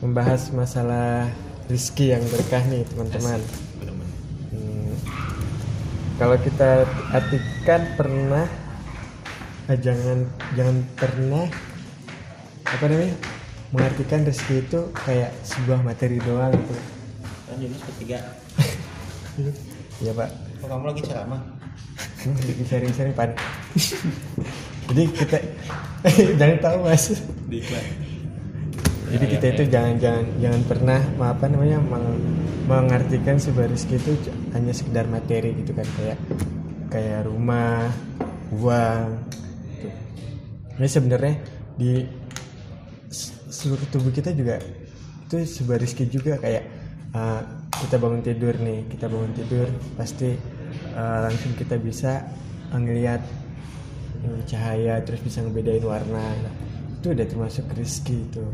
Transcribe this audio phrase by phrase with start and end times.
[0.00, 1.28] membahas masalah
[1.68, 3.40] rizki yang berkah nih teman-teman.
[4.50, 4.92] Hmm,
[6.16, 8.48] kalau kita artikan pernah,
[9.68, 10.24] eh, jangan
[10.56, 11.46] jangan pernah
[12.64, 13.16] apa namanya
[13.70, 16.74] mengartikan rezeki itu kayak sebuah materi doang gitu.
[17.46, 18.18] Kan Yunus ketiga.
[20.00, 21.40] Ya pak, Kok kamu lagi ceramah?
[22.24, 23.36] lagi sharing-sharing pan.
[24.88, 25.36] Jadi kita
[26.40, 27.04] jangan tahu mas.
[27.48, 27.84] Di iklan.
[29.10, 29.70] Jadi Ya, kita ya, itu ya.
[29.74, 32.22] jangan jangan jangan pernah apa namanya meng-
[32.70, 34.12] mengartikan sebuah rezeki itu
[34.54, 36.18] hanya sekedar materi gitu kan kayak
[36.90, 37.90] kayak rumah,
[38.54, 39.06] uang.
[39.74, 39.88] Gitu.
[40.78, 41.34] Ini sebenarnya
[41.74, 42.06] di
[43.50, 44.62] seluruh tubuh kita juga
[45.26, 46.64] itu sebuah rezeki juga kayak
[47.10, 47.42] uh,
[47.82, 49.66] kita bangun tidur nih, kita bangun tidur
[49.98, 50.38] pasti
[50.94, 52.22] uh, langsung kita bisa
[52.70, 53.18] ngelihat
[54.46, 56.22] cahaya terus bisa ngebedain warna.
[56.22, 56.54] Nah,
[57.00, 58.44] itu udah termasuk rezeki itu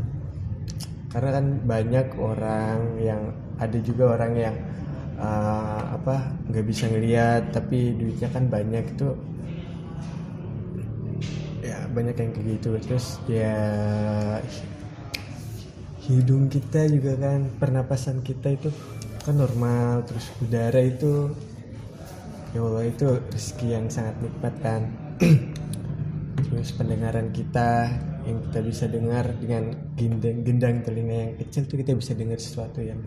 [1.07, 3.21] karena kan banyak orang yang
[3.57, 4.55] ada juga orang yang
[5.17, 9.15] uh, apa nggak bisa ngelihat tapi duitnya kan banyak itu
[11.63, 12.69] ya banyak yang kayak gitu.
[12.83, 13.57] Terus ya
[16.07, 18.69] hidung kita juga kan pernapasan kita itu
[19.23, 20.03] kan normal.
[20.07, 21.31] Terus udara itu
[22.55, 24.81] ya Allah itu rezeki yang sangat nikmat kan.
[26.47, 27.91] Terus pendengaran kita
[28.27, 32.83] yang kita bisa dengar dengan gendang, gendang telinga yang kecil tuh kita bisa dengar sesuatu
[32.83, 32.99] yang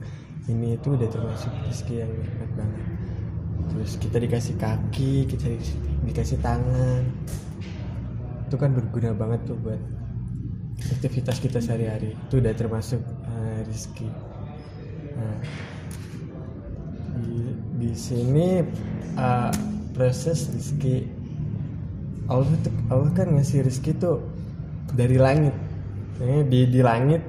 [0.49, 2.85] ini itu udah termasuk rezeki yang nikmat banget.
[3.71, 7.05] Terus kita dikasih kaki kita di- dikasih tangan.
[8.49, 9.79] Itu kan berguna banget tuh buat
[10.99, 12.17] aktivitas kita sehari-hari.
[12.17, 14.09] Itu udah termasuk uh, rezeki.
[15.21, 15.39] Nah,
[17.21, 17.37] di,
[17.77, 18.65] di sini
[19.21, 19.53] uh,
[19.93, 21.21] proses rezeki.
[22.27, 24.40] Allah tuh Allah kan ngasih rezeki tuh
[24.95, 25.55] dari langit.
[26.21, 27.23] Eh, di di langit.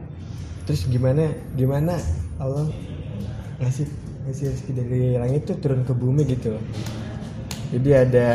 [0.68, 1.98] Terus gimana gimana
[2.38, 2.70] Allah
[3.62, 3.88] ngasih
[4.28, 6.66] ngasih rezeki dari langit tuh turun ke bumi gitu loh.
[7.72, 8.28] Jadi ada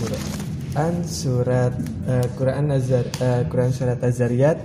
[0.00, 1.74] Quran surat
[2.06, 4.58] eh, Quran Azar eh, Quran surat Azariyat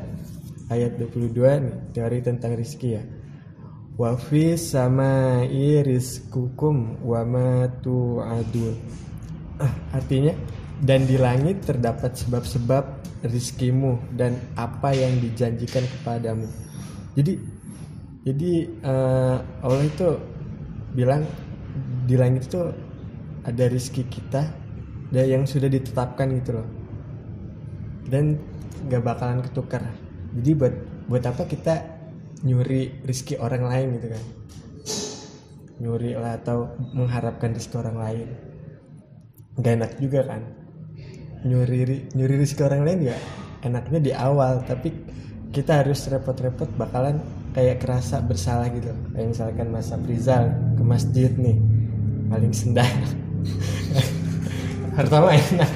[0.70, 3.04] ayat 22 nih teori tentang rezeki ya.
[3.96, 8.76] Wa fi samai rizqukum wa ma tu'adun.
[9.56, 10.36] Ah, artinya
[10.84, 12.84] dan di langit terdapat sebab-sebab
[13.24, 16.52] rizkimu dan apa yang dijanjikan kepadamu.
[17.16, 17.40] Jadi
[18.26, 20.10] jadi eh, Allah itu
[20.92, 21.24] bilang
[22.04, 22.60] di langit itu
[23.46, 24.52] ada rizki kita
[25.14, 26.68] dan yang sudah ditetapkan gitu loh.
[28.12, 28.36] Dan
[28.90, 29.86] nggak bakalan ketukar.
[30.36, 30.76] Jadi buat
[31.08, 31.74] buat apa kita
[32.44, 34.24] nyuri rizki orang lain gitu kan?
[35.80, 38.28] Nyuri lah atau mengharapkan rizki orang lain.
[39.56, 40.65] Nggak enak juga kan
[41.46, 43.18] nyuri ri- nyuri rizki orang lain ya
[43.62, 44.90] enaknya di awal tapi
[45.56, 47.24] kita harus repot-repot bakalan
[47.56, 48.92] kayak kerasa bersalah gitu.
[49.16, 51.56] Kayak misalkan Mas Aprizal ke masjid nih
[52.28, 52.90] paling sendal
[54.98, 55.70] pertama enak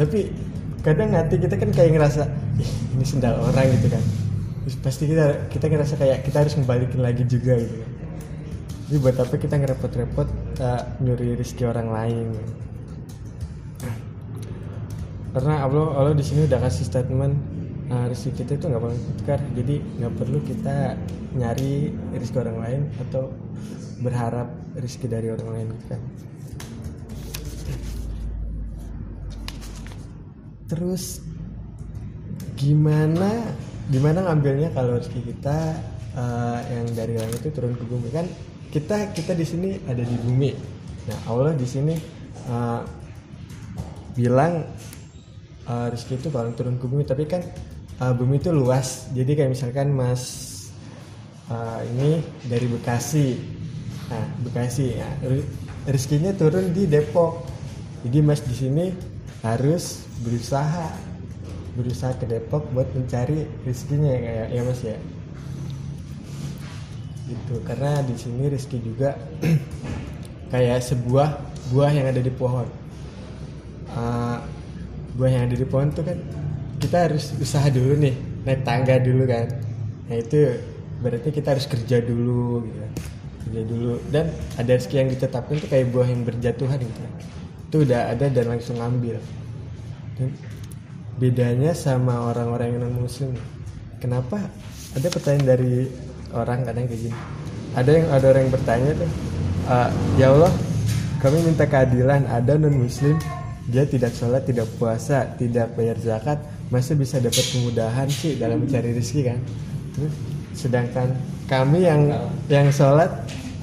[0.00, 0.32] tapi
[0.80, 2.24] kadang hati kita kan kayak ngerasa
[2.60, 4.02] Ih, ini sendal orang gitu kan.
[4.64, 7.84] Terus pasti kita kita ngerasa kayak kita harus membalikin lagi juga gitu.
[8.88, 10.28] Jadi buat apa kita ngerepot-repot
[10.60, 12.26] uh, nyuri rezeki orang lain
[15.30, 17.34] karena Allah Allah di sini udah kasih statement
[17.90, 19.40] uh, rezeki kita itu nggak bakal tukar.
[19.54, 20.98] Jadi nggak perlu kita
[21.38, 23.30] nyari rezeki orang lain atau
[24.02, 26.00] berharap rezeki dari orang lain gitu kan.
[30.70, 31.22] Terus
[32.54, 33.30] gimana
[33.90, 35.78] gimana ngambilnya kalau rezeki kita
[36.14, 38.10] uh, yang dari langit itu turun ke bumi?
[38.10, 38.26] Kan
[38.70, 40.50] kita kita di sini ada di bumi.
[41.06, 41.94] Nah Allah di sini
[42.50, 42.82] uh,
[44.14, 44.66] bilang
[45.68, 47.42] uh, rezeki itu bakal turun ke bumi tapi kan
[48.00, 49.10] uh, bumi itu luas.
[49.12, 50.22] Jadi kayak misalkan mas
[51.52, 53.36] uh, ini dari Bekasi.
[54.10, 55.08] Nah Bekasi ya,
[55.86, 57.44] rezekinya turun di Depok.
[58.06, 58.86] Jadi mas di sini
[59.44, 60.88] harus berusaha
[61.76, 64.96] berusaha ke Depok buat mencari rezekinya kayak ya mas ya.
[67.30, 69.14] Gitu karena di sini rezeki juga
[70.52, 71.38] kayak sebuah
[71.70, 72.66] buah yang ada di pohon.
[73.90, 74.38] Uh,
[75.16, 76.18] buah yang ada di pohon tuh kan
[76.80, 78.14] kita harus usaha dulu nih
[78.46, 79.46] naik tangga dulu kan.
[80.08, 80.56] Nah itu
[81.00, 82.92] berarti kita harus kerja dulu gitu kan.
[83.46, 83.92] kerja dulu.
[84.08, 84.24] Dan
[84.56, 87.00] ada rezeki yang ditetapkan tuh kayak buah yang berjatuhan gitu.
[87.70, 89.20] Itu udah ada dan langsung ambil
[90.20, 90.30] dan
[91.16, 93.32] bedanya sama orang-orang yang non muslim
[94.00, 94.40] kenapa?
[94.96, 95.88] Ada pertanyaan dari
[96.36, 97.18] orang kadang kayak gini.
[97.72, 99.10] Ada yang ada orang yang bertanya tuh
[99.70, 99.88] "Ah,
[100.20, 100.52] ya Allah
[101.20, 103.16] kami minta keadilan ada non muslim
[103.70, 108.94] dia tidak sholat tidak puasa tidak bayar zakat masa bisa dapat kemudahan sih dalam mencari
[108.94, 109.38] rezeki kan?
[109.94, 110.14] Terus,
[110.54, 111.08] sedangkan
[111.50, 112.10] kami yang
[112.46, 113.10] yang sholat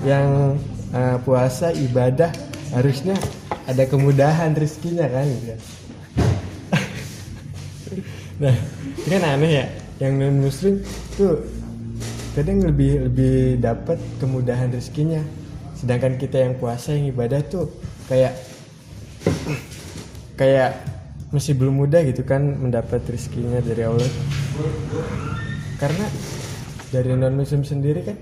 [0.04, 0.56] yang
[0.92, 2.32] eh, puasa ibadah
[2.76, 3.16] harusnya
[3.68, 5.26] ada kemudahan rezekinya kan?
[5.28, 5.56] Gitu.
[8.38, 8.54] Nah
[9.02, 9.66] ini kan aneh ya
[9.98, 10.78] yang non muslim
[11.18, 11.42] tuh
[12.38, 15.24] kadang lebih lebih dapat kemudahan rezekinya.
[15.74, 17.70] Sedangkan kita yang puasa yang ibadah tuh
[18.06, 18.38] kayak
[20.38, 20.78] kayak
[21.34, 24.08] masih belum mudah gitu kan mendapat rezekinya dari Allah.
[25.82, 26.06] Karena
[26.94, 28.18] dari non muslim sendiri kan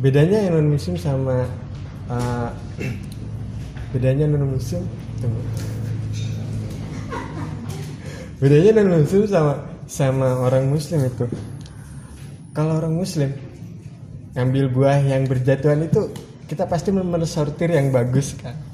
[0.00, 1.44] bedanya non muslim sama
[2.08, 2.50] uh,
[3.92, 4.86] bedanya non muslim
[5.20, 5.42] tunggu.
[8.38, 9.54] Bedanya non muslim sama
[9.84, 11.26] sama orang muslim itu.
[12.56, 13.34] Kalau orang muslim
[14.32, 16.14] ngambil buah yang berjatuhan itu
[16.46, 18.67] kita pasti mensortir yang bagus kan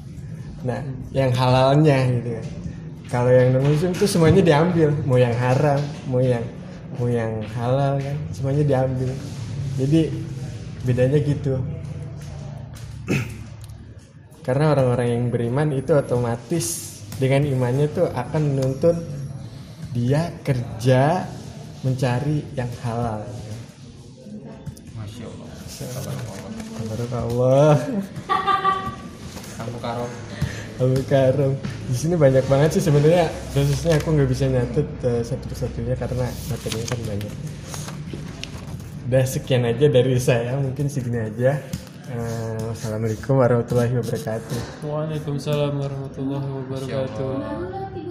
[0.65, 0.81] nah
[1.13, 2.45] yang halalnya gitu kan
[3.05, 5.77] kalau yang non muslim itu semuanya diambil mau yang haram
[6.09, 6.41] mau yang
[6.97, 9.13] mau yang halal kan semuanya diambil
[9.77, 10.09] jadi
[10.81, 11.61] bedanya gitu
[14.41, 18.97] karena orang-orang yang beriman itu otomatis dengan imannya tuh akan menuntun
[19.93, 21.29] dia kerja
[21.85, 23.21] mencari yang halal
[24.97, 25.49] Masya Allah.
[27.21, 27.75] Allah
[29.55, 30.11] Kamu karom.
[30.75, 31.55] Abu Karom
[31.87, 33.31] di sini banyak banget sih sebenarnya.
[33.55, 37.33] Khususnya aku nggak bisa nyatet eh, satu-satunya karena materinya kan banyak.
[39.05, 40.59] Udah sekian aja dari saya.
[40.59, 41.61] Mungkin segini aja.
[42.05, 44.85] Eh, wassalamualaikum warahmatullahi wabarakatuh.
[44.85, 47.94] Waalaikumsalam warahmatullahi wabarakatuh.